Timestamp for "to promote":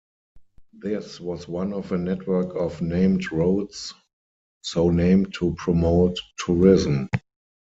5.35-6.17